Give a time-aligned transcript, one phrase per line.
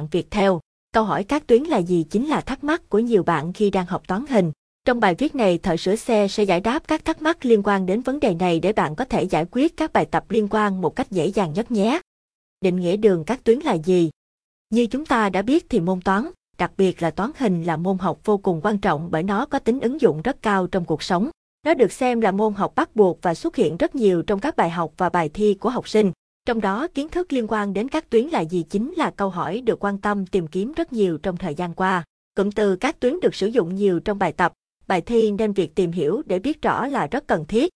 [0.00, 0.60] mạng Việt theo.
[0.94, 3.86] Câu hỏi các tuyến là gì chính là thắc mắc của nhiều bạn khi đang
[3.86, 4.52] học toán hình.
[4.84, 7.86] Trong bài viết này, thợ sửa xe sẽ giải đáp các thắc mắc liên quan
[7.86, 10.80] đến vấn đề này để bạn có thể giải quyết các bài tập liên quan
[10.80, 12.00] một cách dễ dàng nhất nhé.
[12.60, 14.10] Định nghĩa đường các tuyến là gì?
[14.70, 17.98] Như chúng ta đã biết thì môn toán, đặc biệt là toán hình là môn
[17.98, 21.02] học vô cùng quan trọng bởi nó có tính ứng dụng rất cao trong cuộc
[21.02, 21.30] sống.
[21.66, 24.56] Nó được xem là môn học bắt buộc và xuất hiện rất nhiều trong các
[24.56, 26.12] bài học và bài thi của học sinh.
[26.50, 29.60] Trong đó, kiến thức liên quan đến các tuyến là gì chính là câu hỏi
[29.60, 32.04] được quan tâm tìm kiếm rất nhiều trong thời gian qua.
[32.34, 34.52] Cụm từ các tuyến được sử dụng nhiều trong bài tập,
[34.86, 37.70] bài thi nên việc tìm hiểu để biết rõ là rất cần thiết.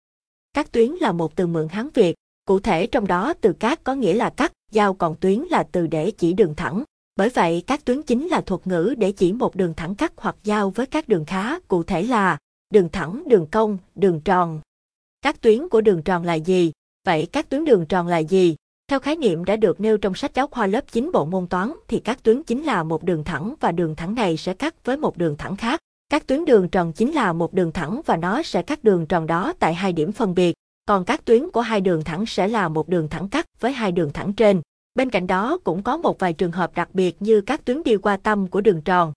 [0.53, 3.95] Các tuyến là một từ mượn Hán Việt, cụ thể trong đó từ các có
[3.95, 6.83] nghĩa là cắt, giao còn tuyến là từ để chỉ đường thẳng.
[7.17, 10.37] Bởi vậy, các tuyến chính là thuật ngữ để chỉ một đường thẳng cắt hoặc
[10.45, 12.39] giao với các đường khá, cụ thể là
[12.71, 14.61] đường thẳng, đường cong, đường tròn.
[15.23, 16.73] Các tuyến của đường tròn là gì?
[17.07, 18.57] Vậy các tuyến đường tròn là gì?
[18.91, 21.73] Theo khái niệm đã được nêu trong sách giáo khoa lớp 9 bộ môn toán,
[21.89, 24.97] thì các tuyến chính là một đường thẳng và đường thẳng này sẽ cắt với
[24.97, 25.81] một đường thẳng khác.
[26.09, 29.27] Các tuyến đường tròn chính là một đường thẳng và nó sẽ cắt đường tròn
[29.27, 30.55] đó tại hai điểm phân biệt.
[30.87, 33.93] Còn các tuyến của hai đường thẳng sẽ là một đường thẳng cắt với hai
[33.93, 34.63] đường thẳng trên.
[34.95, 37.97] Bên cạnh đó cũng có một vài trường hợp đặc biệt như các tuyến đi
[37.97, 39.13] qua tâm của đường tròn.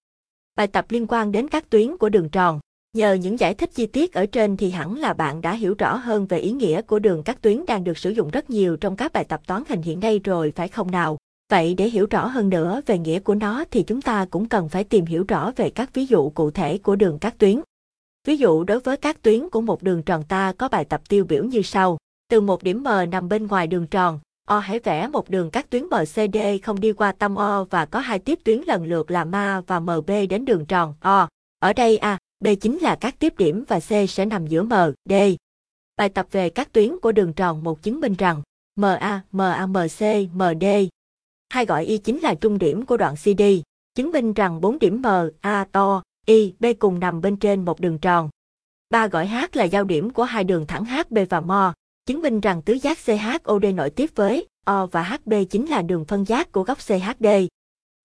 [0.56, 2.60] Bài tập liên quan đến các tuyến của đường tròn.
[2.98, 5.96] Nhờ những giải thích chi tiết ở trên thì hẳn là bạn đã hiểu rõ
[5.96, 8.96] hơn về ý nghĩa của đường các tuyến đang được sử dụng rất nhiều trong
[8.96, 11.18] các bài tập toán hình hiện nay rồi phải không nào?
[11.52, 14.70] Vậy để hiểu rõ hơn nữa về nghĩa của nó thì chúng ta cũng cần
[14.70, 17.62] phải tìm hiểu rõ về các ví dụ cụ thể của đường các tuyến.
[18.28, 21.26] Ví dụ đối với các tuyến của một đường tròn ta có bài tập tiêu
[21.26, 21.98] biểu như sau.
[22.30, 25.70] Từ một điểm M nằm bên ngoài đường tròn, O hãy vẽ một đường các
[25.70, 29.26] tuyến MCD không đi qua tâm O và có hai tiếp tuyến lần lượt là
[29.26, 31.28] MA và MB đến đường tròn O.
[31.60, 34.72] Ở đây A, B chính là các tiếp điểm và C sẽ nằm giữa M,
[35.10, 35.14] D.
[35.98, 38.42] Bài tập về các tuyến của đường tròn một chứng minh rằng
[38.76, 40.02] MA, MAMC,
[40.34, 40.66] MD.
[41.50, 43.42] hai gọi Y chính là trung điểm của đoạn CD,
[43.96, 45.06] chứng minh rằng bốn điểm M,
[45.42, 48.30] A to, Y, B cùng nằm bên trên một đường tròn.
[48.90, 51.74] Ba gọi H là giao điểm của hai đường thẳng HB và MO,
[52.06, 56.06] chứng minh rằng tứ giác CHOD nội tiếp với O và HB chính là đường
[56.06, 57.28] phân giác của góc CHD.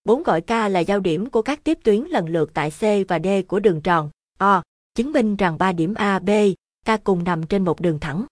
[0.05, 3.19] Bốn gọi K là giao điểm của các tiếp tuyến lần lượt tại C và
[3.23, 4.09] D của đường tròn.
[4.43, 4.61] O,
[4.95, 6.29] chứng minh rằng 3 điểm A, B,
[6.85, 8.25] K cùng nằm trên một đường thẳng.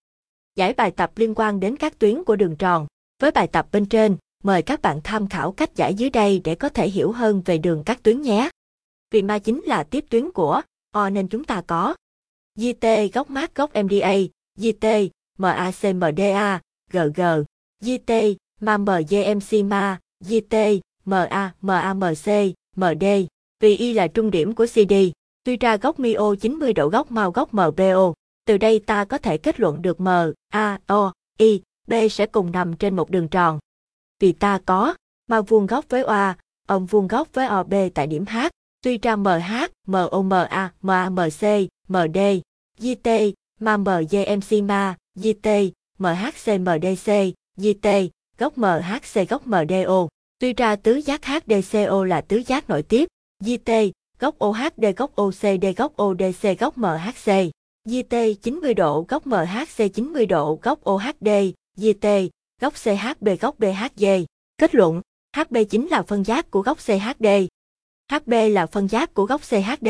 [0.55, 2.88] Giải bài tập liên quan đến các tuyến của đường tròn.
[3.22, 6.55] Với bài tập bên trên, mời các bạn tham khảo cách giải dưới đây để
[6.55, 8.49] có thể hiểu hơn về đường các tuyến nhé.
[9.11, 10.61] Vì ma chính là tiếp tuyến của
[10.91, 11.95] O nên chúng ta có
[12.59, 14.13] GT góc mát góc MDA,
[14.57, 14.85] GT,
[15.38, 16.61] MACMDA,
[16.91, 17.22] GG,
[17.81, 18.11] GT,
[18.59, 20.55] ma MGMC ma, GT,
[21.05, 22.28] MA, MAMC,
[22.75, 23.05] MD.
[23.59, 24.93] Vì Y là trung điểm của CD,
[25.44, 28.13] Tuy ra góc MIO 90 độ góc màu góc MBO,
[28.46, 30.07] từ đây ta có thể kết luận được M,
[30.50, 33.59] A, O, I, B sẽ cùng nằm trên một đường tròn.
[34.19, 34.96] Vì ta có
[35.28, 36.38] mà vuông góc với OA,
[36.68, 38.38] ông vuông góc với OB tại điểm H,
[38.84, 39.52] tuy ra MH,
[39.88, 41.44] MOMA, MAMC,
[41.88, 42.18] MD,
[42.79, 43.09] GT,
[43.59, 45.47] ma MGMC ma, GT,
[46.00, 47.12] MHC MDC,
[47.58, 47.88] GT,
[48.38, 50.08] góc MHC góc MDO.
[50.40, 53.08] Tuy ra tứ giác HDCO là tứ giác nội tiếp,
[53.46, 53.72] GT,
[54.21, 57.31] góc OHD góc OCD góc ODC góc MHC,
[57.89, 61.29] GT 90 độ góc MHC 90 độ góc OHD,
[61.77, 62.07] GT,
[62.61, 64.05] góc CHB góc BHG.
[64.57, 65.01] Kết luận,
[65.37, 67.27] HB chính là phân giác của góc CHD.
[68.11, 69.89] HB là phân giác của góc CHD,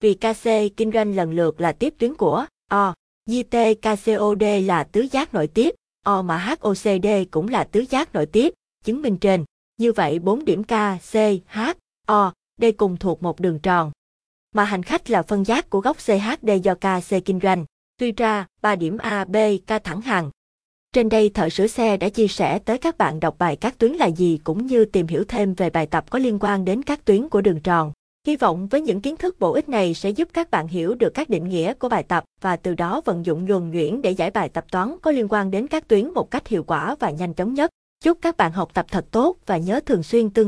[0.00, 2.94] vì KC kinh doanh lần lượt là tiếp tuyến của O,
[3.26, 5.74] GT KCOD là tứ giác nội tiếp,
[6.04, 9.44] O mà HOCD cũng là tứ giác nội tiếp, chứng minh trên.
[9.76, 10.72] Như vậy 4 điểm K,
[11.12, 11.14] C,
[11.46, 11.60] H,
[12.06, 13.92] O, đây cùng thuộc một đường tròn.
[14.54, 17.64] Mà hành khách là phân giác của góc CHD do KC kinh doanh,
[17.98, 19.36] tuy ra 3 điểm A, B,
[19.66, 20.30] K thẳng hàng.
[20.92, 23.92] Trên đây thợ sửa xe đã chia sẻ tới các bạn đọc bài các tuyến
[23.92, 27.04] là gì cũng như tìm hiểu thêm về bài tập có liên quan đến các
[27.04, 27.92] tuyến của đường tròn.
[28.26, 31.10] Hy vọng với những kiến thức bổ ích này sẽ giúp các bạn hiểu được
[31.14, 34.30] các định nghĩa của bài tập và từ đó vận dụng nhuần nhuyễn để giải
[34.30, 37.34] bài tập toán có liên quan đến các tuyến một cách hiệu quả và nhanh
[37.34, 37.70] chóng nhất.
[38.04, 40.46] Chúc các bạn học tập thật tốt và nhớ thường xuyên tương